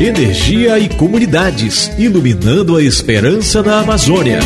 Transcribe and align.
Energia 0.00 0.76
e 0.78 0.88
comunidades, 0.88 1.90
iluminando 1.96 2.76
a 2.76 2.82
esperança 2.82 3.62
na 3.62 3.78
Amazônia. 3.78 4.40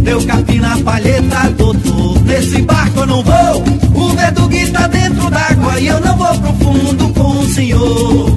Deu 0.00 0.22
capim 0.24 0.58
na 0.60 0.78
palheta, 0.78 1.50
doutor. 1.58 2.22
Nesse 2.24 2.62
barco 2.62 3.00
eu 3.00 3.06
não 3.06 3.22
vou. 3.24 3.64
O 3.94 4.08
Verdugui 4.14 4.70
tá 4.70 4.86
dentro 4.86 5.28
d'água 5.28 5.80
e 5.80 5.88
eu 5.88 6.00
não 6.00 6.16
vou 6.16 6.38
pro 6.38 6.52
fundo 6.54 7.08
com 7.08 7.40
o 7.40 7.46
senhor. 7.48 8.30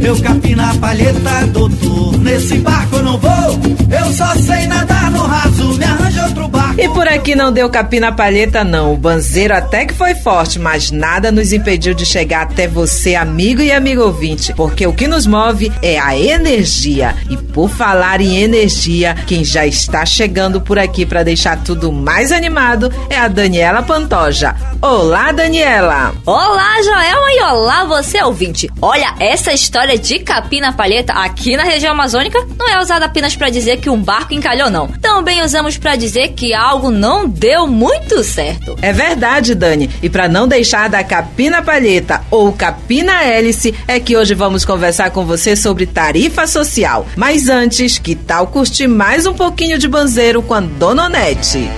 Deu 0.00 0.16
capim 0.20 0.54
na 0.54 0.74
palheta, 0.74 1.46
doutor. 1.52 2.18
Nesse 2.18 2.56
barco 2.58 2.96
eu 2.96 3.02
não 3.02 3.18
vou. 3.18 3.60
Eu 3.90 4.12
só 4.14 4.34
sei 4.36 4.66
nadar 4.66 5.10
no 5.10 5.20
raso. 5.20 5.74
Me 5.74 5.84
arranja 5.84 6.24
outro 6.24 6.48
barco. 6.48 6.57
E 6.80 6.88
por 6.90 7.08
aqui 7.08 7.34
não 7.34 7.50
deu 7.50 7.68
capim 7.68 7.98
na 7.98 8.12
palheta, 8.12 8.62
não. 8.62 8.94
O 8.94 8.96
banzeiro 8.96 9.52
até 9.52 9.84
que 9.84 9.92
foi 9.92 10.14
forte, 10.14 10.60
mas 10.60 10.92
nada 10.92 11.32
nos 11.32 11.52
impediu 11.52 11.92
de 11.92 12.06
chegar 12.06 12.42
até 12.42 12.68
você, 12.68 13.16
amigo 13.16 13.60
e 13.60 13.72
amigo 13.72 14.02
ouvinte, 14.02 14.54
porque 14.54 14.86
o 14.86 14.92
que 14.92 15.08
nos 15.08 15.26
move 15.26 15.72
é 15.82 15.98
a 15.98 16.16
energia. 16.16 17.16
E 17.28 17.36
por 17.36 17.68
falar 17.68 18.20
em 18.20 18.40
energia, 18.40 19.16
quem 19.26 19.42
já 19.44 19.66
está 19.66 20.06
chegando 20.06 20.60
por 20.60 20.78
aqui 20.78 21.04
para 21.04 21.24
deixar 21.24 21.64
tudo 21.64 21.90
mais 21.90 22.30
animado 22.30 22.92
é 23.10 23.18
a 23.18 23.26
Daniela 23.26 23.82
Pantoja. 23.82 24.54
Olá, 24.80 25.32
Daniela! 25.32 26.14
Olá, 26.24 26.80
Joelma, 26.80 27.32
e 27.32 27.42
olá, 27.42 27.84
você 27.86 28.22
ouvinte. 28.22 28.70
Olha, 28.80 29.16
essa 29.18 29.52
história 29.52 29.98
de 29.98 30.20
capim 30.20 30.60
na 30.60 30.72
palheta 30.72 31.12
aqui 31.12 31.56
na 31.56 31.64
região 31.64 31.90
amazônica 31.90 32.38
não 32.56 32.68
é 32.68 32.80
usada 32.80 33.06
apenas 33.06 33.34
para 33.34 33.50
dizer 33.50 33.78
que 33.78 33.90
um 33.90 34.00
barco 34.00 34.32
encalhou, 34.32 34.70
não. 34.70 34.86
Também 34.86 35.42
usamos 35.42 35.76
para 35.76 35.96
dizer 35.96 36.28
que 36.34 36.54
algo 36.68 36.90
não 36.90 37.26
deu 37.26 37.66
muito 37.66 38.22
certo. 38.22 38.76
É 38.82 38.92
verdade, 38.92 39.54
Dani. 39.54 39.88
E 40.02 40.10
para 40.10 40.28
não 40.28 40.46
deixar 40.46 40.88
da 40.88 41.02
capina 41.02 41.62
palheta 41.62 42.20
ou 42.30 42.52
capina 42.52 43.24
hélice, 43.24 43.74
é 43.86 43.98
que 43.98 44.16
hoje 44.16 44.34
vamos 44.34 44.64
conversar 44.64 45.10
com 45.10 45.24
você 45.24 45.56
sobre 45.56 45.86
tarifa 45.86 46.46
social. 46.46 47.06
Mas 47.16 47.48
antes, 47.48 47.98
que 47.98 48.14
tal 48.14 48.48
curtir 48.48 48.86
mais 48.86 49.24
um 49.24 49.32
pouquinho 49.32 49.78
de 49.78 49.88
banzeiro 49.88 50.42
com 50.42 50.54
a 50.54 50.60
Dona 50.60 51.06
Onete? 51.06 51.70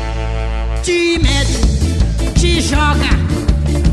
Te 0.83 1.19
mete, 1.19 2.41
te 2.41 2.61
joga 2.61 3.11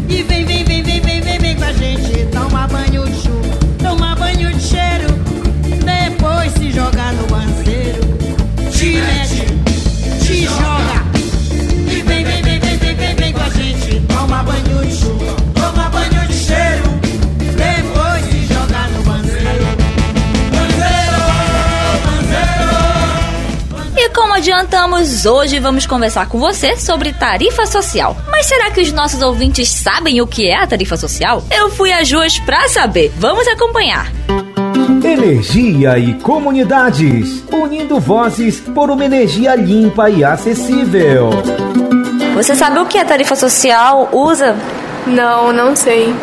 e 0.09 0.23
vem, 0.23 0.45
vem, 0.45 0.63
vem, 0.63 0.81
vem, 0.81 1.01
vem, 1.01 1.21
vem, 1.21 1.39
vem 1.39 1.55
com 1.55 1.63
a 1.63 1.73
gente 1.73 2.25
tomar 2.31 2.67
banho 2.69 3.05
de 3.05 3.21
chuva, 3.21 3.57
tomar 3.83 4.15
banho 4.15 4.51
de 4.53 4.63
cheiro, 4.63 5.13
depois 5.85 6.51
se 6.53 6.71
jogar 6.71 7.13
no 7.13 7.26
adiantamos, 24.47 25.25
hoje 25.25 25.59
vamos 25.59 25.85
conversar 25.85 26.29
com 26.29 26.39
você 26.39 26.77
sobre 26.77 27.11
tarifa 27.11 27.65
social. 27.65 28.15
Mas 28.31 28.45
será 28.45 28.71
que 28.71 28.79
os 28.79 28.93
nossos 28.93 29.21
ouvintes 29.21 29.67
sabem 29.67 30.21
o 30.21 30.27
que 30.27 30.47
é 30.47 30.55
a 30.55 30.65
tarifa 30.65 30.95
social? 30.95 31.43
Eu 31.51 31.69
fui 31.69 31.91
às 31.91 32.09
ruas 32.09 32.39
pra 32.39 32.69
saber. 32.69 33.11
Vamos 33.17 33.45
acompanhar. 33.45 34.09
Energia 35.03 35.99
e 35.99 36.13
comunidades, 36.13 37.43
unindo 37.51 37.99
vozes 37.99 38.61
por 38.61 38.89
uma 38.89 39.03
energia 39.03 39.53
limpa 39.53 40.09
e 40.09 40.23
acessível. 40.23 41.29
Você 42.33 42.55
sabe 42.55 42.79
o 42.79 42.85
que 42.85 42.97
a 42.97 43.03
tarifa 43.03 43.35
social 43.35 44.07
usa? 44.13 44.55
Não, 45.05 45.51
não 45.51 45.75
sei. 45.75 46.15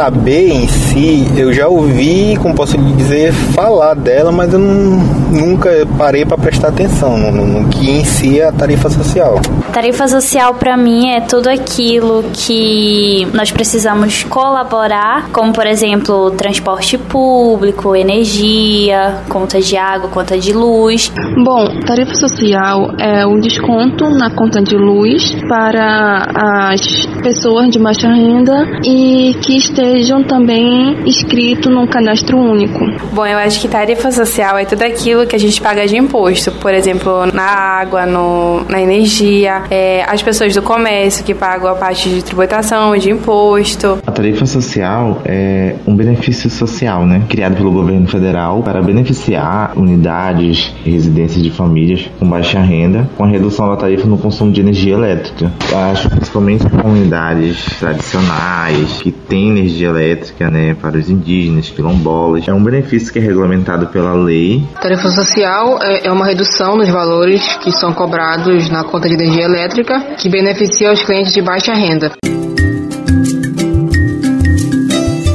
Saber 0.00 0.50
em 0.50 0.68
si, 0.68 1.26
eu 1.38 1.50
já 1.54 1.68
ouvi, 1.68 2.36
como 2.42 2.54
posso 2.54 2.76
lhe 2.76 2.92
dizer, 2.92 3.32
falar 3.32 3.94
dela, 3.94 4.30
mas 4.30 4.52
eu 4.52 4.58
não- 4.58 4.98
nunca 5.32 5.70
parei 5.96 6.22
para 6.26 6.36
prestar 6.36 6.68
atenção 6.68 7.16
no, 7.16 7.32
no- 7.32 7.46
no 7.62 7.68
que 7.70 7.90
em 7.90 8.04
si 8.04 8.38
é 8.38 8.44
a 8.46 8.52
tarifa 8.52 8.90
social. 8.90 9.40
Tarifa 9.72 10.06
social 10.06 10.52
para 10.52 10.76
mim 10.76 11.08
é 11.08 11.22
tudo 11.22 11.48
aquilo 11.48 12.22
que 12.34 13.26
nós 13.32 13.50
precisamos 13.50 14.22
colaborar, 14.24 15.30
como 15.32 15.50
por 15.54 15.66
exemplo, 15.66 16.30
transporte 16.32 16.98
público, 16.98 17.96
energia, 17.96 19.22
conta 19.30 19.58
de 19.62 19.78
água, 19.78 20.10
conta 20.10 20.36
de 20.36 20.52
luz. 20.52 21.10
Bom, 21.42 21.68
tarifa 21.86 22.14
social 22.14 22.90
é 22.98 23.26
um 23.26 23.40
desconto 23.40 24.10
na 24.10 24.28
conta 24.28 24.60
de 24.62 24.76
luz 24.76 25.34
para 25.48 26.70
as 26.70 27.06
pessoas 27.22 27.70
de 27.70 27.78
baixa 27.78 28.08
renda 28.08 28.68
e 28.84 29.34
que 29.40 29.56
estejam 29.56 29.85
também 30.26 30.96
inscritos 31.06 31.72
num 31.72 31.86
cadastro 31.86 32.38
único. 32.38 32.84
Bom, 33.12 33.26
eu 33.26 33.38
acho 33.38 33.60
que 33.60 33.68
tarifa 33.68 34.10
social 34.10 34.58
é 34.58 34.64
tudo 34.64 34.82
aquilo 34.82 35.26
que 35.26 35.36
a 35.36 35.38
gente 35.38 35.60
paga 35.60 35.86
de 35.86 35.96
imposto. 35.96 36.52
Por 36.52 36.74
exemplo, 36.74 37.26
na 37.32 37.42
água, 37.42 38.06
no, 38.06 38.64
na 38.68 38.80
energia, 38.80 39.62
é, 39.70 40.04
as 40.06 40.22
pessoas 40.22 40.54
do 40.54 40.62
comércio 40.62 41.24
que 41.24 41.34
pagam 41.34 41.70
a 41.70 41.74
parte 41.74 42.08
de 42.08 42.22
tributação, 42.22 42.96
de 42.96 43.10
imposto. 43.10 43.98
A 44.06 44.12
tarifa 44.12 44.46
social 44.46 45.22
é 45.24 45.76
um 45.86 45.94
benefício 45.94 46.50
social, 46.50 47.06
né, 47.06 47.22
criado 47.28 47.56
pelo 47.56 47.70
governo 47.70 48.06
federal 48.08 48.62
para 48.62 48.82
beneficiar 48.82 49.72
unidades 49.76 50.74
e 50.84 50.90
residências 50.90 51.42
de 51.42 51.50
famílias 51.50 52.08
com 52.18 52.28
baixa 52.28 52.60
renda, 52.60 53.08
com 53.16 53.24
a 53.24 53.26
redução 53.26 53.68
da 53.68 53.76
tarifa 53.76 54.06
no 54.06 54.18
consumo 54.18 54.52
de 54.52 54.60
energia 54.60 54.94
elétrica. 54.94 55.52
Eu 55.70 55.78
acho 55.78 56.08
principalmente 56.10 56.68
comunidades 56.68 57.64
tradicionais 57.78 59.00
que 59.02 59.10
têm 59.10 59.50
energia 59.50 59.75
elétrica, 59.84 60.50
né, 60.50 60.74
para 60.80 60.96
os 60.96 61.10
indígenas, 61.10 61.68
quilombolas, 61.70 62.46
é 62.48 62.52
um 62.52 62.62
benefício 62.62 63.12
que 63.12 63.18
é 63.18 63.22
regulamentado 63.22 63.88
pela 63.88 64.14
lei 64.14 64.64
Tarifa 64.80 65.10
social 65.10 65.78
é 65.82 66.06
é 66.06 66.12
uma 66.12 66.24
redução 66.24 66.76
nos 66.76 66.88
valores 66.88 67.42
que 67.56 67.72
são 67.72 67.92
cobrados 67.92 68.70
na 68.70 68.84
conta 68.84 69.08
de 69.08 69.14
energia 69.14 69.44
elétrica 69.44 70.00
que 70.16 70.28
beneficia 70.28 70.92
os 70.92 71.02
clientes 71.02 71.32
de 71.32 71.42
baixa 71.42 71.74
renda. 71.74 72.12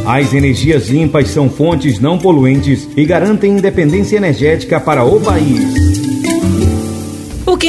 As 0.06 0.34
energias 0.34 0.90
limpas 0.90 1.30
são 1.30 1.50
fontes 1.50 2.00
não 2.00 2.18
poluentes 2.18 2.88
e 2.96 3.06
garantem 3.06 3.58
independência 3.58 4.18
energética 4.18 4.80
para 4.80 5.04
o 5.04 5.20
país. 5.20 5.91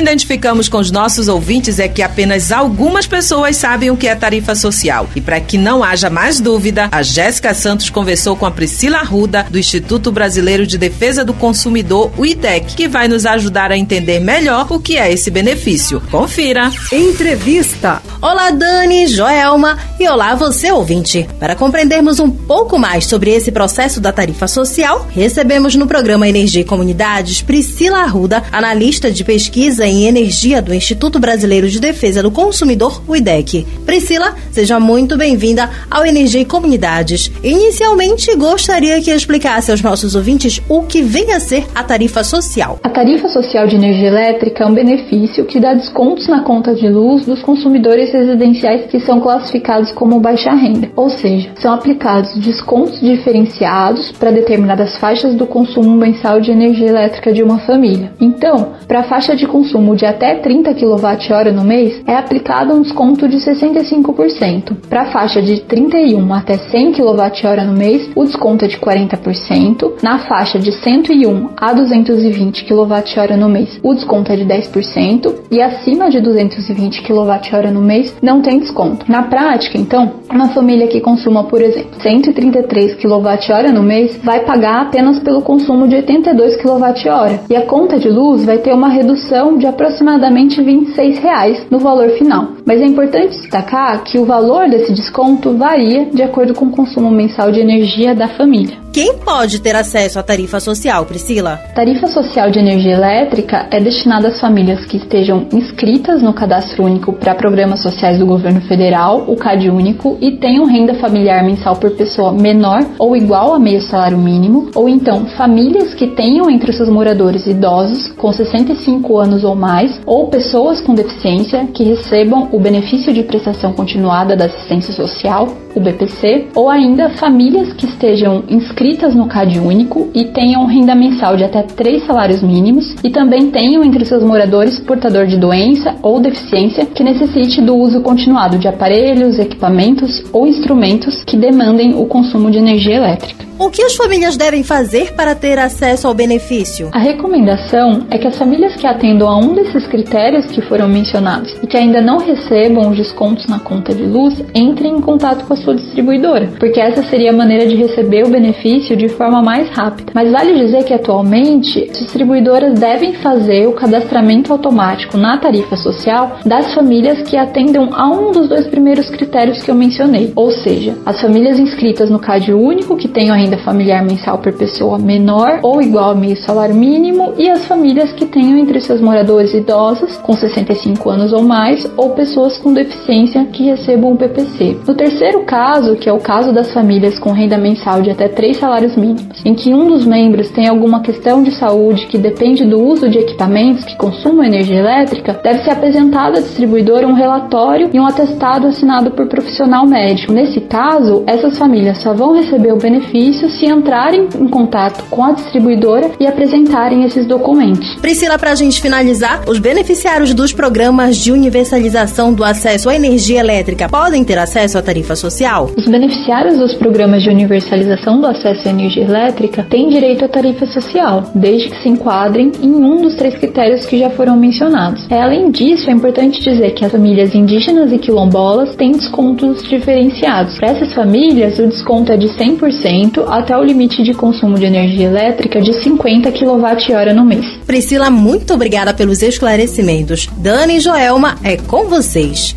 Identificamos 0.03 0.69
com 0.69 0.79
os 0.79 0.91
nossos 0.91 1.29
ouvintes 1.29 1.79
é 1.79 1.87
que 1.87 2.03
apenas 2.03 2.51
algumas 2.51 3.07
pessoas 3.07 3.57
sabem 3.57 3.89
o 3.89 3.97
que 3.97 4.09
é 4.09 4.15
tarifa 4.17 4.53
social. 4.53 5.09
E 5.15 5.21
para 5.21 5.41
que 5.41 5.57
não 5.57 5.85
haja 5.85 6.11
mais 6.11 6.41
dúvida, 6.41 6.89
a 6.91 7.03
Jéssica 7.05 7.55
Santos 7.55 7.89
conversou 7.89 8.35
com 8.35 8.45
a 8.45 8.51
Priscila 8.51 8.99
Arruda, 8.99 9.47
do 9.49 9.61
Instituto 9.61 10.11
Brasileiro 10.11 10.67
de 10.67 10.77
Defesa 10.77 11.25
do 11.25 11.33
Consumidor, 11.33 12.11
o 12.19 12.27
IDEC, 12.27 12.75
que 12.75 12.89
vai 12.89 13.07
nos 13.07 13.25
ajudar 13.25 13.71
a 13.71 13.79
entender 13.79 14.19
melhor 14.19 14.67
o 14.71 14.81
que 14.81 14.99
é 14.99 15.13
esse 15.13 15.31
benefício. 15.31 16.03
Confira. 16.11 16.73
Entrevista. 16.91 18.03
Olá, 18.21 18.51
Dani, 18.51 19.07
Joelma 19.07 19.79
e 20.01 20.09
olá 20.09 20.35
você 20.35 20.73
ouvinte. 20.73 21.29
Para 21.39 21.55
compreendermos 21.55 22.19
um 22.19 22.29
pouco 22.29 22.77
mais 22.77 23.07
sobre 23.07 23.31
esse 23.31 23.53
processo 23.53 24.01
da 24.01 24.11
tarifa 24.11 24.49
social, 24.49 25.07
recebemos 25.11 25.77
no 25.77 25.87
programa 25.87 26.29
Energia 26.29 26.63
e 26.63 26.65
Comunidades 26.65 27.41
Priscila 27.41 27.99
Arruda, 27.99 28.43
analista 28.51 29.09
de 29.09 29.23
pesquisa 29.23 29.87
em 29.87 29.92
energia 29.93 30.61
do 30.61 30.75
Instituto 30.75 31.19
Brasileiro 31.19 31.69
de 31.69 31.81
Defesa 31.81 32.23
do 32.23 32.31
Consumidor, 32.31 33.03
o 33.07 33.17
IDEC. 33.17 33.67
Priscila, 33.85 34.35
seja 34.51 34.79
muito 34.81 35.17
bem-vinda 35.17 35.69
ao 35.91 36.07
Energia 36.07 36.41
e 36.41 36.45
Comunidades. 36.45 37.31
Inicialmente, 37.43 38.35
gostaria 38.37 39.01
que 39.01 39.11
explicasse 39.11 39.71
aos 39.71 39.83
nossos 39.83 40.15
ouvintes 40.15 40.61
o 40.69 40.83
que 40.83 41.03
vem 41.03 41.33
a 41.33 41.41
ser 41.41 41.65
a 41.75 41.83
tarifa 41.83 42.23
social. 42.25 42.79
A 42.83 42.89
tarifa 42.89 43.29
social 43.29 43.67
de 43.67 43.77
energia 43.77 44.09
elétrica 44.09 44.65
é 44.65 44.67
um 44.67 44.75
benefício 44.75 45.45
que 45.45 45.61
dá 45.61 45.75
descontos 45.75 46.29
na 46.29 46.43
conta 46.43 46.75
de 46.75 46.89
luz 46.89 47.25
dos 47.25 47.43
consumidores 47.43 48.13
residenciais 48.13 48.87
que 48.87 49.01
são 49.01 49.21
classificados 49.21 49.93
como 49.93 50.21
baixa 50.21 50.53
renda, 50.53 50.91
ou 50.95 51.11
seja, 51.11 51.51
são 51.57 51.73
aplicados 51.73 52.35
descontos 52.37 53.01
diferenciados 53.01 54.13
para 54.13 54.31
determinadas 54.31 54.97
faixas 54.97 55.35
do 55.35 55.47
consumo 55.47 55.97
mensal 55.97 56.41
de 56.41 56.51
energia 56.51 56.89
elétrica 56.89 57.33
de 57.33 57.43
uma 57.43 57.59
família. 57.61 58.13
Então, 58.21 58.75
para 58.87 59.01
a 59.01 59.05
faixa 59.05 59.35
de 59.35 59.47
consumo 59.47 59.82
de 59.97 60.07
até 60.07 60.37
30 60.37 60.75
kWh 60.75 61.53
no 61.53 61.65
mês, 61.65 62.01
é 62.07 62.15
aplicado 62.15 62.73
um 62.75 62.83
desconto 62.83 63.29
de 63.29 63.39
65%. 63.39 64.77
Para 64.89 65.03
a 65.03 65.07
faixa 65.07 65.43
de 65.43 65.61
31 65.63 66.33
até 66.33 66.57
100 66.57 66.93
kWh 66.93 67.65
no 67.67 67.73
mês, 67.73 68.09
o 68.15 68.25
desconto 68.25 68.65
é 68.65 68.69
de 68.69 68.79
40%. 68.79 69.95
Na 70.03 70.21
faixa 70.21 70.59
de 70.59 70.73
101 70.73 71.51
a 71.57 71.73
220 71.73 72.65
kWh 72.65 73.37
no 73.37 73.49
mês, 73.49 73.81
o 73.83 73.95
desconto 73.95 74.33
é 74.33 74.37
de 74.37 74.45
10%. 74.45 75.35
E 75.51 75.61
acima 75.61 76.09
de 76.09 76.21
220 76.21 77.03
kWh 77.03 77.71
no 77.73 77.81
mês, 77.83 78.17
não 78.23 78.41
tem 78.41 78.61
desconto. 78.61 79.05
Na 79.11 79.25
prática, 79.25 79.77
então, 79.77 80.13
uma 80.31 80.49
família 80.49 80.87
que 80.87 81.01
consuma, 81.01 81.45
por 81.45 81.61
exemplo, 81.61 82.01
133 82.01 82.95
kWh 82.95 83.73
no 83.73 83.83
mês, 83.83 84.19
vai 84.23 84.41
pagar 84.41 84.83
apenas 84.83 85.19
pelo 85.19 85.43
consumo 85.43 85.89
de 85.89 85.97
82 85.97 86.57
kWh. 86.57 87.47
E 87.51 87.57
a 87.57 87.67
conta 87.67 87.99
de 87.99 88.09
luz 88.09 88.45
vai 88.45 88.59
ter 88.59 88.73
uma 88.73 88.89
redução 88.89 89.57
de 89.59 89.67
aproximadamente 89.73 90.63
26 90.63 91.19
reais 91.19 91.67
no 91.71 91.79
valor 91.79 92.11
final. 92.11 92.49
Mas 92.65 92.81
é 92.81 92.85
importante 92.87 93.39
destacar 93.39 94.05
que 94.05 94.19
o 94.19 94.25
valor 94.25 94.69
desse 94.69 94.93
desconto 94.93 95.57
varia 95.57 96.07
de 96.07 96.23
acordo 96.23 96.55
com 96.55 96.67
o 96.67 96.71
consumo 96.71 97.11
mensal 97.11 97.51
de 97.51 97.61
energia 97.61 98.15
da 98.15 98.29
família. 98.29 98.83
Quem 98.93 99.15
pode 99.17 99.63
ter 99.63 99.75
acesso 99.75 100.19
à 100.19 100.23
tarifa 100.23 100.61
social, 100.61 101.07
Priscila? 101.07 101.59
Tarifa 101.75 102.07
social 102.09 102.51
de 102.51 102.59
energia 102.59 102.93
elétrica 102.93 103.67
é 103.71 103.81
destinada 103.81 104.29
às 104.29 104.39
famílias 104.39 104.85
que 104.85 104.99
estejam 104.99 105.47
inscritas 105.51 106.23
no 106.23 106.35
Cadastro 106.35 106.85
Único 106.85 107.15
para 107.15 107.35
Programas 107.35 107.81
Sociais 107.81 108.19
do 108.19 108.27
Governo 108.27 108.61
Federal, 108.61 109.25
o 109.27 109.35
CAD 109.35 109.71
Único, 109.71 110.19
e 110.21 110.33
tenham 110.33 110.67
renda 110.67 110.95
familiar 110.97 111.43
mensal 111.43 111.77
por 111.77 111.93
pessoa 111.93 112.33
menor 112.33 112.85
ou 112.99 113.17
igual 113.17 113.55
a 113.55 113.59
meio 113.59 113.81
salário 113.81 114.19
mínimo, 114.19 114.71
ou 114.75 114.87
então 114.91 115.25
famílias 115.39 115.95
que 115.95 116.09
tenham 116.09 116.51
entre 116.51 116.71
seus 116.71 116.91
moradores 116.91 117.47
idosos 117.47 118.09
com 118.19 118.31
65 118.31 119.19
anos 119.19 119.43
ou 119.43 119.52
mais, 119.55 120.01
ou 120.07 120.29
pessoas 120.29 120.81
com 120.81 120.95
deficiência 120.95 121.67
que 121.73 121.85
recebam 121.85 122.49
o 122.53 122.59
benefício 122.59 123.13
de 123.13 123.23
prestação 123.23 123.73
continuada 123.73 124.37
da 124.37 124.47
assistência 124.47 124.93
social, 124.93 125.49
o 125.75 125.81
BPC, 125.81 126.49
ou 126.55 126.69
ainda 126.69 127.11
famílias 127.11 127.73
que 127.73 127.87
estejam 127.87 128.45
inscritas 128.49 129.15
no 129.15 129.27
CAD 129.27 129.59
único 129.59 130.11
e 130.15 130.27
tenham 130.27 130.67
renda 130.67 130.95
mensal 130.95 131.37
de 131.37 131.45
até 131.45 131.63
três 131.63 132.05
salários 132.07 132.43
mínimos 132.43 132.95
e 133.03 133.11
também 133.11 133.51
tenham 133.51 133.83
entre 133.83 134.05
seus 134.05 134.23
moradores 134.23 134.79
portador 134.81 135.27
de 135.27 135.37
doença 135.37 135.95
ou 136.03 136.21
deficiência 136.21 136.85
que 136.87 137.03
necessite 137.03 137.61
do 137.61 137.77
uso 137.77 138.01
continuado 138.03 138.59
de 138.59 138.69
aparelhos, 138.69 139.39
equipamentos 139.39 140.23
ou 140.33 140.47
instrumentos 140.47 141.23
que 141.25 141.37
demandem 141.37 141.95
o 141.95 142.07
consumo 142.07 142.51
de 142.51 142.59
energia 142.59 142.97
elétrica. 142.97 143.53
O 143.59 143.71
que 143.71 143.83
as 143.83 143.95
famílias 143.95 144.37
devem 144.37 144.65
fazer 144.65 145.15
para 145.15 145.37
ter 145.37 145.57
acesso 145.57 146.09
ao 146.09 146.15
benefício? 146.15 146.89
A 146.93 146.99
recomendação 146.99 148.07
é 148.11 148.19
que 148.19 148.27
as 148.27 148.37
famílias 148.37 148.75
que 148.75 148.87
atendam 148.87 149.29
a 149.29 149.37
um 149.43 149.55
desses 149.55 149.87
critérios 149.89 150.47
que 150.47 150.63
foram 150.63 150.89
mencionados 150.89 151.53
e 151.63 151.67
que 151.67 151.77
ainda 151.77 152.01
não 152.01 152.19
recebam 152.19 152.91
os 152.91 152.97
descontos 152.97 153.47
na 153.49 153.59
conta 153.59 153.93
de 153.93 154.05
luz 154.05 154.43
entrem 154.55 154.97
em 154.97 155.01
contato 155.01 155.45
com 155.45 155.53
a 155.53 155.57
sua 155.57 155.75
distribuidora, 155.75 156.49
porque 156.61 156.81
essa 156.81 157.03
seria 157.03 157.31
a 157.31 157.37
maneira 157.37 157.67
de 157.67 157.75
receber 157.75 158.25
o 158.25 158.31
benefício 158.31 158.97
de 158.97 159.09
forma 159.09 159.43
mais 159.43 159.69
rápida. 159.71 160.13
Mas 160.15 160.31
vale 160.31 160.55
dizer 160.55 160.85
que 160.85 160.95
atualmente 160.95 161.89
distribuidoras 161.89 162.79
devem 162.79 163.15
fazer 163.15 163.67
o 163.67 163.73
cadastramento 163.73 164.53
automático 164.53 165.17
na 165.17 165.37
tarifa 165.39 165.77
social 165.77 166.39
das 166.47 166.73
famílias 166.73 167.23
que 167.23 167.37
atendam 167.37 167.91
a 167.93 168.09
um 168.09 168.31
dos 168.31 168.49
dois 168.49 168.69
primeiros 168.69 169.11
critérios 169.11 169.63
que 169.63 169.71
eu 169.71 169.75
mencionei, 169.75 170.33
ou 170.37 170.51
seja, 170.53 170.95
as 171.05 171.21
famílias 171.21 171.59
inscritas 171.59 172.11
no 172.11 172.21
CAD 172.21 172.53
único 172.53 172.97
que 172.97 173.09
tenham 173.09 173.37
renda 173.37 173.59
familiar 173.59 174.05
mensal 174.05 174.39
por 174.39 174.53
pessoa 174.53 174.99
menor 174.99 175.59
ou 175.63 175.83
igual 175.83 176.11
a 176.11 176.15
meio 176.15 176.37
salário 176.37 176.75
mínimo 176.75 177.35
e 177.37 177.51
as 177.51 177.67
famílias 177.67 178.13
que 178.13 178.27
tenham 178.27 178.59
entre 178.59 178.81
seus 178.81 179.01
moradores 179.01 179.32
idosos 179.41 180.17
com 180.19 180.35
65 180.35 181.09
anos 181.09 181.33
ou 181.33 181.43
mais 181.43 181.91
ou 181.97 182.11
pessoas 182.11 182.59
com 182.59 182.73
deficiência 182.73 183.45
que 183.47 183.65
recebam 183.65 184.13
o 184.13 184.17
PPC. 184.17 184.79
No 184.87 184.95
terceiro 184.95 185.45
caso, 185.45 185.97
que 185.97 186.09
é 186.09 186.13
o 186.13 186.19
caso 186.19 186.53
das 186.53 186.73
famílias 186.73 187.19
com 187.19 187.33
renda 187.33 187.57
mensal 187.57 188.03
de 188.03 188.11
até 188.11 188.29
três 188.29 188.57
salários 188.57 188.97
mínimos, 188.97 189.45
em 189.45 189.55
que 189.55 189.73
um 189.73 189.89
dos 189.89 190.05
membros 190.05 190.51
tem 190.51 190.69
alguma 190.69 191.01
questão 191.01 191.43
de 191.43 191.53
saúde 191.53 192.07
que 192.07 192.19
depende 192.19 192.65
do 192.65 192.81
uso 192.81 193.09
de 193.09 193.19
equipamentos 193.19 193.85
que 193.85 193.97
consumam 193.97 194.45
energia 194.45 194.79
elétrica, 194.79 195.41
deve 195.43 195.63
ser 195.63 195.71
apresentado 195.71 196.39
à 196.39 196.41
distribuidora 196.41 197.07
um 197.07 197.15
relatório 197.15 197.91
e 197.93 198.01
um 198.01 198.07
atestado 198.07 198.67
assinado 198.67 199.11
por 199.13 199.27
profissional 199.29 199.87
médico. 199.87 200.33
Nesse 200.33 200.61
caso, 200.61 201.23
essas 201.27 201.57
famílias 201.59 201.99
só 201.99 202.13
vão 202.13 202.35
receber 202.35 202.73
o 202.73 202.77
benefício 202.77 203.49
se 203.51 203.67
entrarem 203.67 204.29
em 204.39 204.49
contato 204.49 205.05
com 205.11 205.25
a 205.25 205.33
distribuidora 205.33 206.11
e 206.19 206.27
apresentarem 206.27 207.05
esses 207.05 207.27
documentos. 207.27 207.95
Priscila, 207.97 208.39
para 208.39 208.53
a 208.53 208.55
gente 208.55 208.81
finalizar, 208.81 209.22
os 209.47 209.59
beneficiários 209.59 210.35
dos 210.35 210.53
programas 210.53 211.17
de 211.17 211.31
universalização 211.31 212.33
do 212.35 212.43
acesso 212.43 212.89
à 212.89 212.95
energia 212.97 213.39
elétrica 213.39 213.89
podem 213.89 214.25
ter 214.25 214.37
acesso 214.37 214.79
à 214.79 214.83
tarifa 214.83 215.15
social? 215.15 215.71
Os 215.77 215.87
beneficiários 215.87 216.59
dos 216.59 216.75
programas 216.75 217.23
de 217.23 217.31
universalização 217.31 218.21
do 218.21 218.27
acesso 218.27 218.67
à 218.67 218.71
energia 218.71 219.05
elétrica 219.05 219.65
têm 219.69 219.89
direito 219.89 220.25
à 220.25 220.29
tarifa 220.29 220.67
social, 220.67 221.31
desde 221.35 221.71
que 221.71 221.83
se 221.83 221.89
enquadrem 221.89 222.51
em 222.61 222.75
um 222.75 223.01
dos 223.01 223.15
três 223.15 223.37
critérios 223.37 223.87
que 223.87 223.99
já 223.99 224.11
foram 224.11 224.37
mencionados. 224.37 225.07
É, 225.09 225.23
além 225.23 225.51
disso, 225.51 225.89
é 225.89 225.93
importante 225.93 226.43
dizer 226.43 226.73
que 226.73 226.85
as 226.85 226.91
famílias 226.91 227.35
indígenas 227.35 227.93
e 227.93 227.99
quilombolas 227.99 228.75
têm 228.75 228.93
descontos 228.93 229.63
diferenciados. 229.63 230.59
Para 230.59 230.73
essas 230.73 230.93
famílias, 230.95 231.59
o 231.59 231.67
desconto 231.69 232.13
é 232.13 232.17
de 232.17 232.27
100% 232.29 233.25
até 233.29 233.57
o 233.57 233.63
limite 233.63 234.03
de 234.03 234.15
consumo 234.15 234.59
de 234.59 234.65
energia 234.65 235.07
elétrica 235.07 235.61
de 235.61 235.73
50 235.73 236.33
kWh 236.33 237.15
no 237.15 237.25
mês. 237.25 237.47
Priscila, 237.67 238.11
muito 238.11 238.55
obrigada 238.55 238.93
pelos 239.13 239.23
esclarecimentos. 239.23 240.29
Dani 240.39 240.77
e 240.77 240.81
Joelma, 240.81 241.37
é 241.45 241.57
com 241.57 241.89
vocês. 241.89 242.57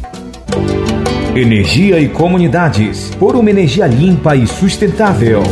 Energia 1.36 2.00
e 2.00 2.08
comunidades. 2.08 3.12
Por 3.20 3.36
uma 3.36 3.50
energia 3.50 3.86
limpa 3.88 4.36
e 4.38 4.48
sustentável. 4.48 5.44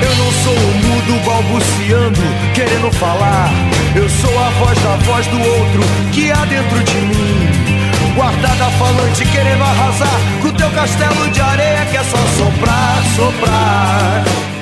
Eu 0.00 0.16
não 0.16 0.32
sou 0.32 0.54
o 0.54 0.74
mudo 0.86 1.24
balbuciando, 1.26 2.20
querendo 2.54 2.90
falar. 2.92 3.50
Eu 3.94 4.08
sou 4.08 4.38
a 4.38 4.50
voz 4.50 4.78
da 4.82 4.96
voz 4.96 5.26
do 5.26 5.38
outro 5.38 5.82
que 6.12 6.30
há 6.30 6.44
dentro 6.46 6.82
de 6.84 7.00
mim. 7.00 8.14
Guardada 8.16 8.70
falante 8.78 9.26
querendo 9.26 9.62
arrasar 9.62 10.20
com 10.42 10.50
teu 10.52 10.70
castelo 10.70 11.30
de 11.30 11.40
areia 11.40 11.86
que 11.86 11.96
é 11.98 12.02
só 12.02 12.16
soprar, 12.16 13.02
soprar. 13.14 14.57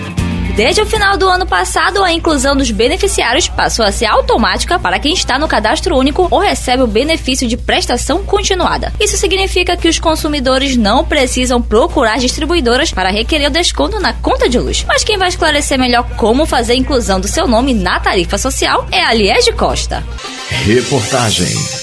Desde 0.57 0.81
o 0.81 0.87
final 0.87 1.19
do 1.19 1.29
ano 1.29 1.45
passado, 1.45 2.03
a 2.03 2.11
inclusão 2.11 2.57
dos 2.57 2.71
beneficiários 2.71 3.47
passou 3.47 3.85
a 3.85 3.93
ser 3.93 4.07
automática 4.07 4.79
para 4.79 4.99
quem 4.99 5.13
está 5.13 5.39
no 5.39 5.47
cadastro 5.47 5.95
único 5.95 6.27
ou 6.31 6.39
recebe 6.39 6.83
o 6.83 6.87
benefício 6.87 7.47
de 7.47 7.59
prestação 7.59 8.25
continuada. 8.25 8.91
Isso 8.99 9.19
significa 9.19 9.77
que 9.77 9.87
os 9.87 9.99
consumidores 9.99 10.75
não 10.75 11.05
precisam 11.05 11.61
procurar 11.61 12.17
distribuidoras 12.19 12.91
para 12.91 13.11
requerer 13.11 13.49
o 13.49 13.53
desconto 13.53 14.01
na 14.01 14.15
conta 14.15 14.49
de 14.49 14.59
luz. 14.59 14.83
Mas 14.89 15.05
quem 15.05 15.19
vai 15.19 15.29
esclarecer 15.29 15.79
melhor 15.79 16.09
como 16.17 16.47
fazer 16.47 16.73
a 16.73 16.77
inclusão 16.77 17.21
do 17.21 17.29
seu 17.29 17.47
nome 17.47 17.75
na 17.75 18.01
tarifa 18.01 18.39
social 18.39 18.87
é 18.91 19.03
a 19.03 19.13
Liege 19.13 19.53
Costa. 19.53 20.03
Reportagem. 20.49 21.76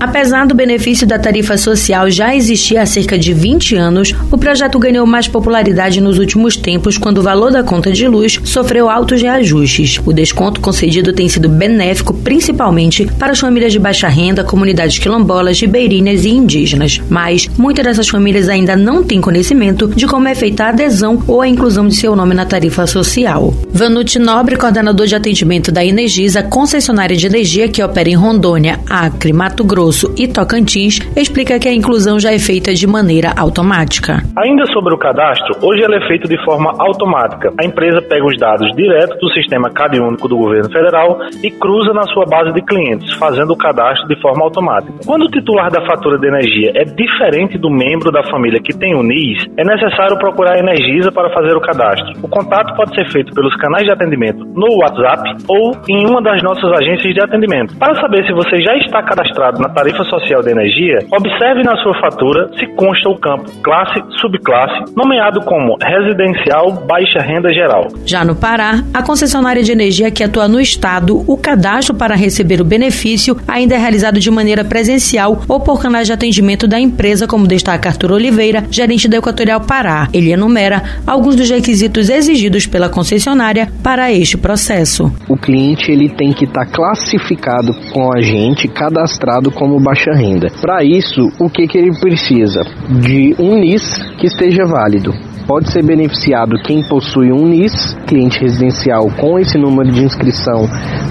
Apesar 0.00 0.46
do 0.46 0.54
benefício 0.54 1.06
da 1.06 1.18
tarifa 1.18 1.56
social 1.56 2.10
já 2.10 2.34
existir 2.34 2.76
há 2.76 2.84
cerca 2.84 3.18
de 3.18 3.32
20 3.32 3.76
anos, 3.76 4.14
o 4.30 4.36
projeto 4.36 4.78
ganhou 4.78 5.06
mais 5.06 5.28
popularidade 5.28 6.00
nos 6.00 6.18
últimos 6.18 6.56
tempos 6.56 6.98
quando 6.98 7.18
o 7.18 7.22
valor 7.22 7.50
da 7.50 7.62
conta 7.62 7.92
de 7.92 8.06
luz 8.06 8.38
sofreu 8.44 8.90
altos 8.90 9.22
reajustes. 9.22 10.00
O 10.04 10.12
desconto 10.12 10.60
concedido 10.60 11.12
tem 11.12 11.28
sido 11.28 11.48
benéfico 11.48 12.12
principalmente 12.12 13.06
para 13.18 13.32
as 13.32 13.40
famílias 13.40 13.72
de 13.72 13.78
baixa 13.78 14.08
renda, 14.08 14.44
comunidades 14.44 14.98
quilombolas, 14.98 15.60
ribeirinhas 15.60 16.24
e 16.24 16.30
indígenas. 16.30 17.00
Mas 17.08 17.48
muitas 17.56 17.84
dessas 17.84 18.08
famílias 18.08 18.48
ainda 18.48 18.76
não 18.76 19.02
têm 19.02 19.20
conhecimento 19.20 19.88
de 19.88 20.06
como 20.06 20.28
é 20.28 20.34
feita 20.34 20.64
a 20.64 20.68
adesão 20.68 21.22
ou 21.26 21.40
a 21.40 21.48
inclusão 21.48 21.88
de 21.88 21.94
seu 21.94 22.14
nome 22.14 22.34
na 22.34 22.44
tarifa 22.44 22.86
social. 22.86 23.54
Vanucci 23.72 24.18
Nobre, 24.18 24.56
coordenador 24.56 25.06
de 25.06 25.14
atendimento 25.14 25.72
da 25.72 25.84
Energisa, 25.84 26.42
concessionária 26.42 27.16
de 27.16 27.26
energia 27.26 27.68
que 27.68 27.82
opera 27.82 28.08
em 28.08 28.14
Rondônia, 28.14 28.80
Acre, 28.88 29.32
Mato 29.32 29.64
Grosso, 29.64 29.83
e 30.16 30.28
Tocantins, 30.28 30.98
explica 31.16 31.58
que 31.58 31.68
a 31.68 31.74
inclusão 31.74 32.18
já 32.18 32.32
é 32.32 32.38
feita 32.38 32.72
de 32.72 32.86
maneira 32.86 33.32
automática. 33.36 34.22
Ainda 34.36 34.64
sobre 34.72 34.94
o 34.94 34.98
cadastro, 34.98 35.56
hoje 35.62 35.82
ela 35.82 35.96
é 35.96 36.06
feita 36.06 36.28
de 36.28 36.42
forma 36.44 36.72
automática. 36.78 37.52
A 37.60 37.64
empresa 37.64 38.00
pega 38.02 38.24
os 38.24 38.38
dados 38.38 38.70
direto 38.74 39.18
do 39.18 39.30
sistema 39.32 39.70
CAD 39.70 40.00
único 40.00 40.28
do 40.28 40.36
governo 40.36 40.70
federal 40.70 41.18
e 41.42 41.50
cruza 41.50 41.92
na 41.92 42.02
sua 42.04 42.24
base 42.24 42.52
de 42.52 42.62
clientes, 42.62 43.12
fazendo 43.14 43.52
o 43.52 43.56
cadastro 43.56 44.08
de 44.08 44.20
forma 44.20 44.44
automática. 44.44 44.94
Quando 45.06 45.26
o 45.26 45.30
titular 45.30 45.70
da 45.70 45.84
fatura 45.86 46.18
de 46.18 46.26
energia 46.26 46.72
é 46.74 46.84
diferente 46.84 47.58
do 47.58 47.70
membro 47.70 48.10
da 48.10 48.22
família 48.30 48.60
que 48.60 48.76
tem 48.76 48.94
o 48.94 49.02
NIS, 49.02 49.46
é 49.56 49.64
necessário 49.64 50.18
procurar 50.18 50.56
a 50.56 50.58
Energisa 50.58 51.12
para 51.12 51.30
fazer 51.30 51.54
o 51.56 51.60
cadastro. 51.60 52.12
O 52.22 52.28
contato 52.28 52.74
pode 52.74 52.94
ser 52.94 53.10
feito 53.12 53.34
pelos 53.34 53.54
canais 53.56 53.84
de 53.84 53.92
atendimento 53.92 54.44
no 54.44 54.78
WhatsApp 54.80 55.36
ou 55.48 55.72
em 55.88 56.06
uma 56.06 56.22
das 56.22 56.42
nossas 56.42 56.70
agências 56.80 57.12
de 57.12 57.22
atendimento. 57.22 57.76
Para 57.76 57.94
saber 58.00 58.24
se 58.26 58.32
você 58.32 58.62
já 58.62 58.76
está 58.76 59.02
cadastrado 59.02 59.60
na 59.60 59.68
tarifa 59.74 60.04
social 60.04 60.42
de 60.42 60.50
energia, 60.50 61.04
observe 61.12 61.62
na 61.62 61.76
sua 61.82 62.00
fatura 62.00 62.48
se 62.58 62.66
consta 62.74 63.08
o 63.08 63.18
campo 63.18 63.50
classe, 63.62 64.00
subclasse, 64.20 64.94
nomeado 64.96 65.40
como 65.40 65.76
residencial 65.82 66.72
baixa 66.86 67.20
renda 67.20 67.52
geral. 67.52 67.88
Já 68.06 68.24
no 68.24 68.36
Pará, 68.36 68.82
a 68.92 69.02
concessionária 69.02 69.62
de 69.62 69.72
energia 69.72 70.10
que 70.10 70.22
atua 70.22 70.46
no 70.46 70.60
estado, 70.60 71.24
o 71.26 71.36
cadastro 71.36 71.94
para 71.94 72.14
receber 72.14 72.60
o 72.60 72.64
benefício 72.64 73.36
ainda 73.48 73.74
é 73.74 73.78
realizado 73.78 74.20
de 74.20 74.30
maneira 74.30 74.64
presencial 74.64 75.42
ou 75.48 75.60
por 75.60 75.80
canais 75.80 76.06
de 76.06 76.12
atendimento 76.12 76.66
da 76.66 76.78
empresa, 76.78 77.26
como 77.26 77.46
destaca 77.46 77.88
Arthur 77.88 78.12
Oliveira, 78.12 78.64
gerente 78.70 79.08
da 79.08 79.16
Equatorial 79.16 79.60
Pará. 79.60 80.08
Ele 80.12 80.32
enumera 80.32 80.82
alguns 81.06 81.36
dos 81.36 81.50
requisitos 81.50 82.08
exigidos 82.08 82.66
pela 82.66 82.88
concessionária 82.88 83.68
para 83.82 84.12
este 84.12 84.36
processo. 84.36 85.12
O 85.28 85.36
cliente 85.36 85.90
ele 85.90 86.08
tem 86.08 86.32
que 86.32 86.44
estar 86.44 86.66
tá 86.66 86.72
classificado 86.72 87.74
com 87.92 88.12
a 88.12 88.20
gente, 88.20 88.68
cadastrado 88.68 89.50
como 89.64 89.80
baixa 89.80 90.12
renda. 90.12 90.48
Para 90.60 90.84
isso, 90.84 91.22
o 91.40 91.48
que, 91.48 91.66
que 91.66 91.78
ele 91.78 91.98
precisa? 91.98 92.60
De 93.00 93.34
um 93.38 93.58
NIS 93.58 93.82
que 94.18 94.26
esteja 94.26 94.66
válido. 94.66 95.10
Pode 95.46 95.70
ser 95.70 95.84
beneficiado 95.84 96.56
quem 96.64 96.82
possui 96.88 97.32
um 97.32 97.46
NIS, 97.46 97.94
cliente 98.06 98.40
residencial 98.40 99.06
com 99.18 99.38
esse 99.38 99.58
número 99.58 99.90
de 99.90 100.04
inscrição 100.04 100.66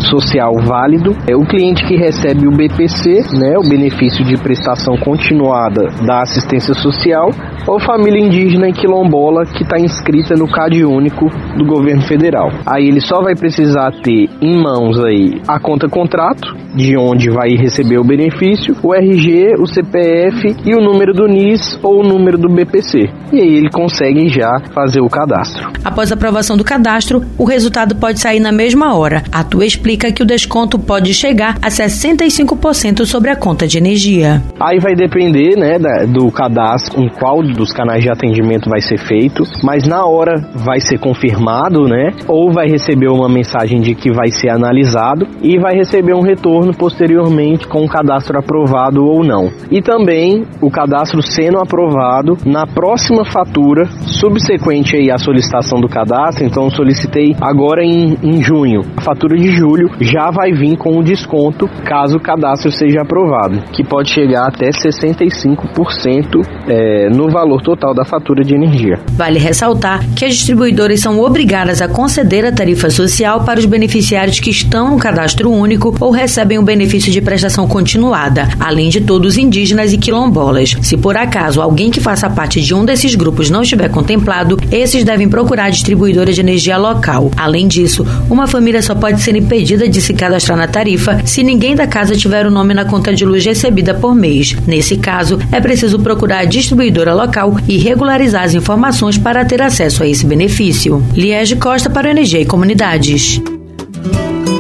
social 0.10 0.54
válido, 0.66 1.16
é 1.28 1.36
o 1.36 1.46
cliente 1.46 1.86
que 1.86 1.96
recebe 1.96 2.48
o 2.48 2.52
BPC, 2.52 3.38
né, 3.38 3.58
o 3.58 3.68
benefício 3.68 4.24
de 4.26 4.38
prestação 4.38 4.96
continuada 4.98 5.90
da 6.06 6.22
assistência 6.22 6.74
social, 6.74 7.30
ou 7.68 7.80
família 7.80 8.24
indígena 8.24 8.70
e 8.70 8.74
quilombola 8.74 9.46
que 9.46 9.64
está 9.64 9.80
inscrita 9.80 10.36
no 10.36 10.48
CAD 10.48 10.84
único 10.84 11.30
do 11.58 11.66
governo 11.66 12.02
federal. 12.04 12.50
Aí 12.66 12.88
ele 12.88 13.00
só 13.00 13.22
vai 13.22 13.36
precisar 13.36 13.92
ter 14.04 14.30
em 14.42 14.62
mãos 14.62 15.04
aí 15.04 15.42
a 15.48 15.60
conta 15.60 15.88
contrato, 15.88 16.56
de 16.76 16.98
onde 16.98 17.30
vai 17.30 17.50
receber 17.50 18.00
o 18.00 18.04
benefício, 18.04 18.76
o 18.84 18.94
RG, 18.94 19.54
o 19.60 19.68
CPF 19.68 20.56
e 20.66 20.76
o 20.76 20.82
número 20.82 21.14
do 21.14 21.28
NIS 21.28 21.80
ou 21.84 22.02
o 22.02 22.04
número 22.04 22.38
do 22.38 22.50
BPC. 22.50 23.10
E 23.32 23.40
aí 23.40 23.56
ele 23.56 23.70
consegue 23.70 24.23
já 24.30 24.52
fazer 24.74 25.02
o 25.02 25.10
cadastro. 25.10 25.72
Após 25.84 26.12
a 26.12 26.16
aprovação 26.16 26.58
do 26.58 26.64
cadastro, 26.64 27.24
o 27.38 27.46
resultado 27.46 27.96
pode 27.96 28.20
sair 28.20 28.40
na 28.40 28.52
mesma 28.52 28.96
hora. 28.96 29.24
A 29.32 29.44
tua 29.44 29.66
explica 29.66 30.12
que 30.12 30.24
o 30.24 30.26
desconto 30.26 30.80
pode 30.80 31.14
chegar 31.14 31.58
a 31.62 31.70
65% 31.70 33.06
sobre 33.06 33.30
a 33.30 33.36
conta 33.36 33.68
de 33.68 33.78
energia. 33.78 34.42
Aí 34.60 34.80
vai 34.80 34.96
depender, 34.96 35.58
né, 35.58 35.78
do 36.08 36.32
cadastro, 36.32 37.02
em 37.02 37.10
qual 37.10 37.42
dos 37.42 37.72
canais 37.74 38.04
de 38.04 38.10
atendimento 38.10 38.70
vai 38.70 38.82
ser 38.82 38.98
feito, 38.98 39.44
mas 39.64 39.88
na 39.88 40.06
hora 40.06 40.42
vai 40.56 40.80
ser 40.80 41.00
confirmado, 41.00 41.84
né, 41.88 42.12
ou 42.28 42.52
vai 42.52 42.68
receber 42.68 43.08
uma 43.08 43.30
mensagem 43.30 43.82
de 43.82 43.96
que 43.96 44.12
vai 44.12 44.30
ser 44.30 44.50
analisado 44.50 45.28
e 45.42 45.60
vai 45.60 45.76
receber 45.76 46.14
um 46.14 46.22
retorno 46.22 46.74
posteriormente 46.74 47.68
com 47.68 47.84
o 47.84 47.90
cadastro 47.90 48.38
aprovado 48.38 49.04
ou 49.04 49.24
não. 49.24 49.52
E 49.70 49.82
também 49.82 50.46
o 50.62 50.70
cadastro 50.70 51.22
sendo 51.22 51.60
aprovado 51.60 52.38
na 52.46 52.66
próxima 52.66 53.26
fatura 53.26 53.90
subsequente 54.14 54.96
aí 54.96 55.12
à 55.12 55.18
solicitação 55.18 55.80
do 55.80 55.88
cadastro, 55.88 56.46
então 56.46 56.70
solicitei 56.70 57.36
agora 57.42 57.84
em, 57.84 58.18
em 58.24 58.42
junho. 58.42 58.82
A 58.98 59.02
fatura 59.02 59.36
de 59.36 59.52
julho 59.52 59.90
já 60.00 60.32
vai 60.32 60.52
vir 60.52 60.78
com 60.78 60.98
o 60.98 61.04
desconto 61.04 61.68
caso 61.86 62.18
o 62.18 62.20
cadastro 62.20 62.72
seja 62.72 63.02
aprovado, 63.02 63.60
que 63.72 63.84
pode 63.84 64.10
chegar 64.12 64.48
até 64.48 64.70
65% 64.70 66.46
é, 66.68 67.10
no 67.10 67.30
valor 67.30 67.62
total 67.62 67.94
da 67.94 68.06
fatura 68.06 68.44
de 68.44 68.56
energia. 68.56 69.00
Vale 69.14 69.40
ressaltar 69.40 70.04
que 70.16 70.26
as 70.26 70.36
distribuidoras 70.36 71.00
são 71.00 71.20
obrigadas 71.20 71.82
a 71.82 71.88
conceder 71.88 72.46
a 72.46 72.52
tarifa 72.52 72.90
social 72.90 73.44
para 73.44 73.60
os 73.60 73.66
beneficiários 73.66 74.40
que 74.40 74.50
estão 74.50 74.92
no 74.92 74.98
cadastro 74.98 75.52
único 75.52 75.96
ou 76.00 76.12
recebem 76.12 76.58
o 76.58 76.64
benefício 76.64 77.12
de 77.12 77.22
prestação 77.22 77.68
continuada, 77.68 78.48
além 78.60 78.90
de 78.90 79.02
todos 79.02 79.38
indígenas 79.38 79.94
e 79.94 79.98
quilombolas. 79.98 80.76
Se 80.82 80.98
por 80.98 81.18
acaso 81.18 81.62
alguém 81.62 81.92
que 81.92 82.00
faça 82.00 82.30
parte 82.30 82.62
de 82.62 82.74
um 82.74 82.86
desses 82.86 83.16
grupos 83.16 83.50
não 83.50 83.62
estiver 83.62 83.90
contemplado, 84.04 84.60
esses 84.70 85.06
devem 85.06 85.30
procurar 85.30 85.66
a 85.66 85.70
distribuidora 85.70 86.34
de 86.34 86.42
energia 86.42 86.78
local. 86.78 87.32
Além 87.38 87.68
disso, 87.68 88.06
uma 88.30 88.46
família 88.46 88.82
só 88.82 88.94
pode 88.94 89.22
ser 89.22 89.34
impedida 89.36 89.88
de 89.88 90.02
se 90.02 90.14
cadastrar 90.14 90.58
na 90.58 90.68
tarifa 90.68 91.22
se 91.26 91.42
ninguém 91.42 91.74
da 91.74 91.88
casa 91.88 92.16
tiver 92.16 92.46
o 92.46 92.52
nome 92.52 92.74
na 92.74 92.84
conta 92.84 93.14
de 93.14 93.24
luz 93.24 93.46
recebida 93.46 93.94
por 93.94 94.14
mês. 94.14 94.56
Nesse 94.68 94.98
caso, 94.98 95.40
é 95.52 95.62
preciso 95.62 96.00
procurar 96.00 96.40
a 96.40 96.46
distribuidora 96.46 97.14
local 97.14 97.56
e 97.68 97.78
regularizar 97.78 98.44
as 98.44 98.54
informações 98.54 99.18
para 99.18 99.46
ter 99.46 99.62
acesso 99.62 100.04
a 100.04 100.08
esse 100.08 100.26
benefício. 100.26 101.02
Liege 101.16 101.56
Costa 101.56 101.90
para 101.90 102.12
Energia 102.12 102.42
e 102.42 102.46
Comunidades. 102.46 103.42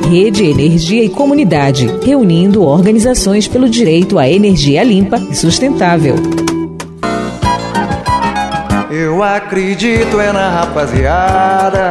Rede 0.10 0.44
Energia 0.46 1.04
e 1.04 1.10
Comunidade, 1.10 1.90
reunindo 2.06 2.64
organizações 2.64 3.48
pelo 3.48 3.68
direito 3.68 4.18
à 4.20 4.30
energia 4.30 4.84
limpa 4.84 5.18
e 5.30 5.36
sustentável. 5.36 6.16
Eu 8.96 9.24
acredito 9.24 10.22
é 10.22 10.32
na 10.32 10.50
rapaziada 10.50 11.90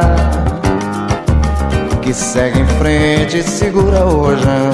que 2.01 2.13
segue 2.13 2.61
em 2.61 2.65
frente 2.65 3.39
e 3.39 3.43
segura 3.43 4.05
rojão. 4.05 4.71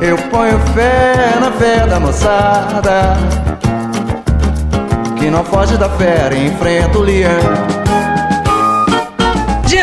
Eu 0.00 0.16
ponho 0.30 0.56
fé 0.72 1.36
na 1.40 1.50
fé 1.50 1.84
da 1.84 1.98
moçada 1.98 3.16
que 5.18 5.28
não 5.28 5.42
foge 5.42 5.76
da 5.76 5.88
fera 5.88 6.32
e 6.32 6.46
enfrenta 6.46 6.96
o 6.96 7.02
leão. 7.02 7.87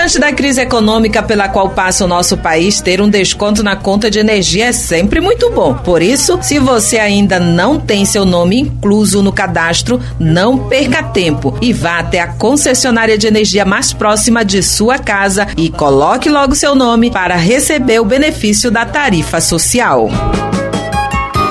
Diante 0.06 0.20
da 0.20 0.32
crise 0.32 0.62
econômica 0.62 1.24
pela 1.24 1.50
qual 1.50 1.72
passa 1.72 2.06
o 2.06 2.08
nosso 2.08 2.38
país, 2.38 2.80
ter 2.80 3.02
um 3.02 3.10
desconto 3.10 3.64
na 3.64 3.76
conta 3.76 4.08
de 4.08 4.20
energia 4.20 4.68
é 4.68 4.72
sempre 4.72 5.20
muito 5.20 5.50
bom. 5.50 5.74
Por 5.74 6.00
isso, 6.00 6.38
se 6.44 6.60
você 6.60 7.00
ainda 7.00 7.40
não 7.40 7.80
tem 7.80 8.06
seu 8.06 8.24
nome 8.24 8.60
incluso 8.60 9.24
no 9.24 9.34
cadastro, 9.34 10.00
não 10.20 10.70
perca 10.70 11.02
tempo 11.02 11.58
e 11.60 11.74
vá 11.74 11.98
até 11.98 12.20
a 12.20 12.28
concessionária 12.28 13.18
de 13.18 13.26
energia 13.26 13.66
mais 13.66 13.94
próxima 13.94 14.46
de 14.46 14.62
sua 14.62 15.00
casa 15.00 15.48
e 15.58 15.72
coloque 15.72 16.30
logo 16.30 16.54
seu 16.54 16.76
nome 16.76 17.10
para 17.10 17.36
receber 17.36 18.00
o 18.00 18.06
benefício 18.06 18.70
da 18.70 18.86
tarifa 18.86 19.42
social. 19.42 20.08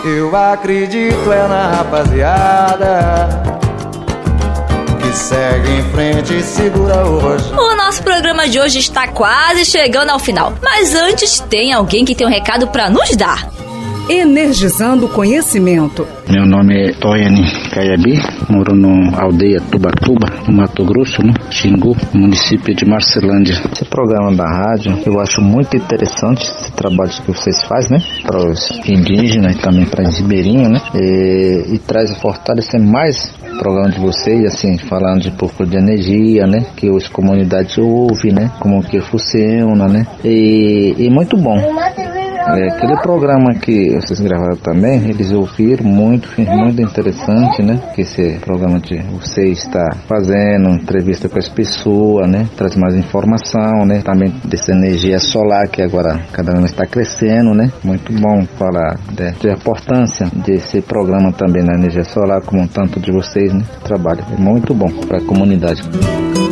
Eu 0.05 0.37
acredito 0.37 1.33
é 1.33 1.49
na 1.49 1.79
rapaziada 1.79 3.54
segue 5.15 5.71
em 5.71 5.83
frente 5.93 6.37
e 6.37 6.43
segura 6.43 7.07
hoje. 7.07 7.53
O 7.53 7.77
nosso 7.77 8.03
programa 8.03 8.49
de 8.49 8.59
hoje 8.59 8.81
está 8.81 9.07
quase 9.09 9.65
chegando 9.65 10.11
ao 10.11 10.19
final. 10.19 10.53
Mas 10.61 10.95
antes, 10.95 11.41
tem 11.49 11.73
alguém 11.73 12.05
que 12.05 12.15
tem 12.15 12.27
um 12.27 12.31
recado 12.31 12.67
para 12.67 12.91
nos 12.91 13.17
dar. 13.17 13.54
Energizando 14.09 15.09
conhecimento. 15.09 16.07
Meu 16.29 16.45
nome 16.45 16.89
é 16.89 16.93
Toyane 16.93 17.51
Caiabi, 17.71 18.21
moro 18.51 18.77
no 18.77 19.15
aldeia 19.19 19.63
Tubatuba, 19.63 20.27
no 20.47 20.55
Mato 20.55 20.85
Grosso, 20.85 21.23
no 21.23 21.33
Xingu, 21.51 21.97
município 22.13 22.75
de 22.75 22.85
Marcelândia. 22.85 23.55
Esse 23.73 23.87
programa 23.87 24.31
da 24.35 24.47
rádio, 24.47 24.99
eu 25.07 25.19
acho 25.19 25.41
muito 25.41 25.75
interessante 25.75 26.43
esse 26.43 26.71
trabalho 26.73 27.11
que 27.11 27.33
vocês 27.33 27.63
fazem, 27.63 27.97
né? 27.97 28.05
Para 28.27 28.47
os 28.47 28.69
indígenas 28.87 29.57
e 29.57 29.59
também 29.59 29.87
para 29.87 30.07
os 30.07 30.19
ribeirinhos, 30.19 30.71
né? 30.71 30.81
E, 30.95 31.75
e 31.75 31.79
traz 31.79 32.11
a 32.11 32.17
fortalecer 32.17 32.81
mais 32.81 33.33
o 33.55 33.59
programa 33.59 33.91
de 33.91 34.01
vocês, 34.01 34.45
assim, 34.45 34.77
falando 34.77 35.23
de 35.23 35.31
pouco 35.31 35.65
de 35.65 35.79
energia, 35.79 36.47
né? 36.47 36.67
Que 36.77 36.89
as 36.91 37.09
comunidades 37.09 37.79
ouvem, 37.79 38.33
né? 38.33 38.51
Como 38.61 38.83
que 38.83 39.01
funciona, 39.01 39.89
né? 39.89 40.07
E, 40.23 40.95
e 40.99 41.09
muito 41.09 41.39
bom. 41.39 41.57
É, 42.47 42.69
aquele 42.69 42.97
programa 43.01 43.55
que 43.55 43.95
vocês 43.95 44.21
gravaram 44.21 44.57
também, 44.57 45.09
eles 45.09 45.33
ouviram 45.33 45.85
muito, 45.85 46.29
muito 46.39 46.83
interessante, 46.83 47.63
né? 47.63 47.81
Que 47.95 48.03
esse 48.03 48.39
programa 48.41 48.79
de 48.79 48.99
você 49.11 49.45
está 49.47 49.97
fazendo, 50.07 50.69
entrevista 50.69 51.29
com 51.29 51.39
as 51.39 51.49
pessoas, 51.49 52.29
né? 52.29 52.47
Traz 52.57 52.77
mais 52.77 52.95
informação, 52.95 53.87
né? 53.87 54.03
Também 54.05 54.33
dessa 54.45 54.73
energia 54.73 55.19
solar 55.19 55.69
que 55.69 55.81
agora 55.81 56.21
cada 56.33 56.53
ano 56.53 56.67
está 56.67 56.85
crescendo, 56.87 57.55
né? 57.55 57.73
Muito 57.83 58.13
bom 58.13 58.45
falar 58.59 58.99
da 59.13 59.31
importância 59.53 60.27
desse 60.45 60.83
programa 60.83 61.33
também 61.33 61.63
na 61.63 61.75
energia 61.75 62.05
solar, 62.05 62.43
como 62.43 62.69
tanto 62.69 63.01
de 63.01 63.11
vocês, 63.11 63.53
né? 63.55 63.63
Trabalho 63.83 64.23
é 64.37 64.41
muito 64.41 64.75
bom 64.75 64.89
para 65.07 65.19
a 65.19 65.25
comunidade. 65.25 65.83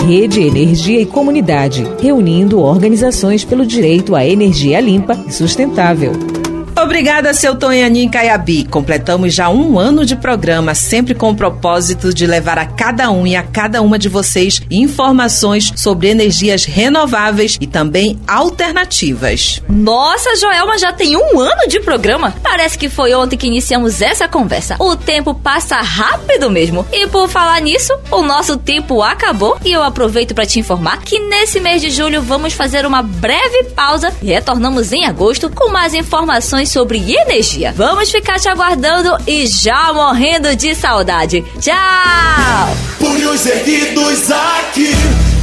Rede 0.06 0.40
Energia 0.40 1.00
e 1.00 1.06
Comunidade, 1.06 1.86
reunindo 2.00 2.60
organizações 2.60 3.44
pelo 3.44 3.64
direito 3.64 4.16
à 4.16 4.26
energia 4.26 4.80
limpa 4.80 5.14
e 5.26 5.32
sustentável. 5.32 6.41
Obrigada, 6.82 7.32
seu 7.32 7.54
Tonhanin 7.54 8.08
Caiabi. 8.08 8.64
Completamos 8.64 9.32
já 9.32 9.48
um 9.48 9.78
ano 9.78 10.04
de 10.04 10.16
programa, 10.16 10.74
sempre 10.74 11.14
com 11.14 11.30
o 11.30 11.34
propósito 11.34 12.12
de 12.12 12.26
levar 12.26 12.58
a 12.58 12.66
cada 12.66 13.08
um 13.08 13.24
e 13.24 13.36
a 13.36 13.42
cada 13.42 13.80
uma 13.80 13.96
de 13.96 14.08
vocês 14.08 14.60
informações 14.68 15.72
sobre 15.76 16.08
energias 16.08 16.64
renováveis 16.64 17.56
e 17.60 17.68
também 17.68 18.18
alternativas. 18.26 19.62
Nossa, 19.68 20.34
Joelma 20.34 20.76
já 20.76 20.92
tem 20.92 21.16
um 21.16 21.38
ano 21.38 21.68
de 21.68 21.78
programa? 21.78 22.34
Parece 22.42 22.76
que 22.76 22.88
foi 22.88 23.14
ontem 23.14 23.36
que 23.36 23.46
iniciamos 23.46 24.02
essa 24.02 24.26
conversa. 24.26 24.74
O 24.80 24.96
tempo 24.96 25.34
passa 25.34 25.76
rápido 25.76 26.50
mesmo. 26.50 26.84
E 26.92 27.06
por 27.06 27.28
falar 27.28 27.60
nisso, 27.60 27.92
o 28.10 28.22
nosso 28.22 28.56
tempo 28.56 29.02
acabou 29.02 29.56
e 29.64 29.72
eu 29.72 29.84
aproveito 29.84 30.34
para 30.34 30.46
te 30.46 30.58
informar 30.58 31.00
que 31.02 31.20
nesse 31.20 31.60
mês 31.60 31.80
de 31.80 31.90
julho 31.90 32.20
vamos 32.22 32.54
fazer 32.54 32.84
uma 32.84 33.02
breve 33.02 33.64
pausa 33.76 34.12
e 34.20 34.26
retornamos 34.26 34.92
em 34.92 35.04
agosto 35.04 35.48
com 35.48 35.70
mais 35.70 35.94
informações 35.94 36.71
sobre 36.72 36.98
energia. 36.98 37.74
Vamos 37.76 38.10
ficar 38.10 38.40
te 38.40 38.48
aguardando 38.48 39.14
e 39.26 39.46
já 39.46 39.92
morrendo 39.92 40.56
de 40.56 40.74
saudade. 40.74 41.44
Tchau! 41.60 42.76
Punhos 42.98 43.44
erguidos 43.44 44.30
aqui, 44.30 44.94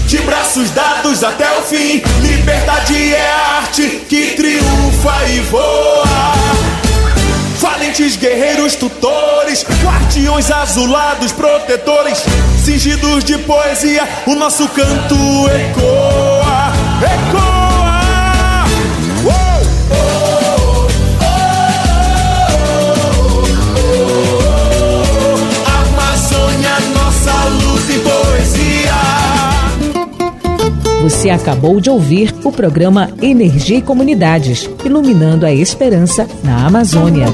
de 0.07 0.17
braços 0.19 0.71
dados 0.71 1.23
até 1.23 1.45
o 1.59 1.61
fim. 1.61 2.01
Liberdade 2.21 3.13
é 3.13 3.31
arte 3.31 4.01
que 4.09 4.31
triunfa 4.31 5.29
e 5.29 5.39
voa. 5.41 6.33
Valentes 7.59 8.15
guerreiros, 8.15 8.75
tutores, 8.75 9.63
guardiões 9.83 10.49
azulados, 10.49 11.31
protetores, 11.31 12.23
cingidos 12.63 13.23
de 13.23 13.37
poesia, 13.39 14.07
o 14.25 14.33
nosso 14.33 14.67
canto 14.69 15.15
ecoa, 15.47 16.73
ecoa. 17.03 17.48
Você 31.09 31.31
acabou 31.31 31.81
de 31.81 31.89
ouvir 31.89 32.31
o 32.43 32.51
programa 32.51 33.09
Energia 33.19 33.79
e 33.79 33.81
Comunidades, 33.81 34.69
iluminando 34.85 35.43
a 35.43 35.51
esperança 35.51 36.27
na 36.43 36.67
Amazônia. 36.67 37.25